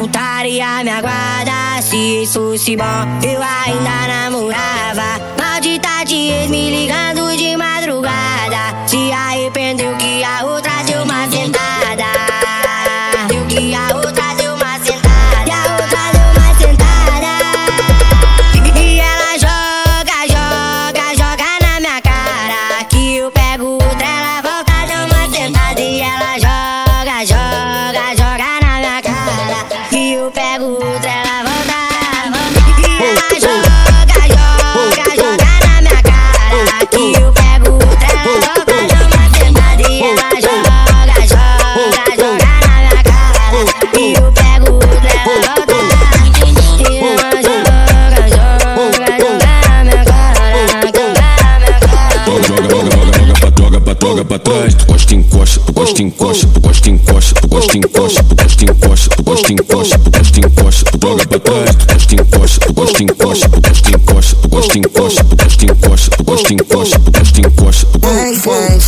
putaria 0.00 0.82
me 0.82 0.90
aguarda. 0.90 1.82
Se 1.82 2.22
isso 2.22 2.56
se 2.56 2.74
bom, 2.74 2.84
eu 3.22 3.40
ainda 3.42 4.08
namorava. 4.08 5.20
Maldita 5.38 6.04
de 6.06 6.30
ex, 6.30 6.50
me 6.50 6.70
liga 6.70 6.99
pra 54.30 54.38
trás, 54.38 54.74
tu 54.74 54.86
gosta 54.86 55.12
encosta, 55.12 55.60
tu 55.66 55.72
gosta 55.72 56.02
encosta, 56.02 56.46
tu 56.46 56.60
gosta 56.60 56.88
encosta, 56.88 57.34
tu 57.40 57.48
gosta 57.48 57.76
encosta, 57.76 58.22
tu 58.22 58.34
gosta 58.36 58.64
encosta, 58.64 59.08
tu 59.16 59.22
gosta 59.24 59.52
encosta, 59.52 59.98
tu 59.98 60.10
gosta 60.10 60.38
encosta, 60.38 60.90
tu 60.92 60.98
joga 61.02 61.26
pra 61.26 61.40
trás, 61.40 61.74
tu 61.74 61.92
gosta 61.92 62.14
encosta. 62.14 62.69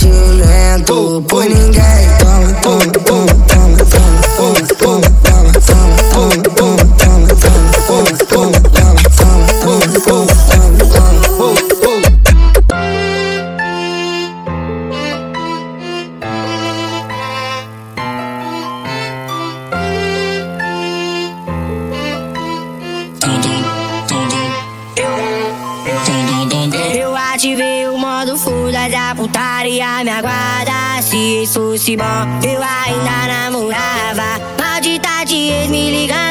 silentu 0.00 1.20
Punin 1.28 1.68
putaria 29.20 30.02
me 30.02 30.10
aguarda. 30.10 31.02
Se 31.02 31.42
isso 31.42 31.76
se 31.76 31.94
bom, 31.94 32.04
eu 32.42 32.60
ainda 32.62 33.26
namorava. 33.28 34.40
Maldita 34.58 35.24
de 35.26 35.50
ex 35.50 35.68
me 35.68 35.90
ligando 35.90 36.29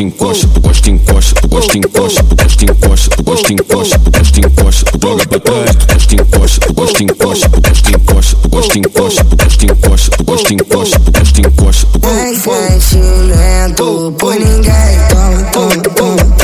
gosta 0.00 0.02
encosta, 0.02 0.46
tu 0.46 0.60
gosta 0.60 0.90
encosta, 0.90 1.40
tu 1.40 1.48
gosta 1.48 1.76
encosta, 1.76 2.22
tu 2.22 2.36
gosta 2.36 2.64
encosta, 2.64 3.16
tu 3.16 3.22
gosta 3.22 3.52
encosta, 3.52 3.98
tu 3.98 4.10
gosta 4.10 4.40
encosta, 4.40 4.90
tu 4.90 4.98
joga 4.98 5.26
pra 5.26 5.40
trás, 5.40 5.76
tu 5.76 5.86
gosta 5.92 6.14
encosta, 6.14 6.66
tu 6.66 6.72
gosta 6.74 7.02
encosta, 7.02 7.48
tu 7.50 7.60
gosta 7.60 7.90
encosta, 7.90 8.36
tu 8.36 8.48
gosta 8.48 8.78
encosta, 8.78 9.24
tu 9.24 9.36
gosta 9.36 9.64
encosta, 9.66 10.10
tu 10.16 10.24
gosta 10.24 10.52
encosta, 10.54 11.00
tu 11.00 11.12
gosta 11.12 11.40
encosta. 11.40 11.86
Mas 12.02 12.82
sente 12.82 13.74
tu 13.76 14.12
por 14.12 14.34
ninguém, 14.34 14.98
tu 15.10 15.50
tom, 15.52 15.94
tom. 15.94 16.39